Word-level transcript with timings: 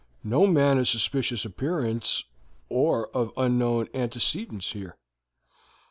'No 0.23 0.47
man 0.47 0.79
of 0.79 0.87
suspicious 0.87 1.45
appearance 1.45 2.23
or 2.69 3.09
of 3.15 3.31
unknown 3.37 3.87
antecedents 3.93 4.71
here.' 4.71 4.97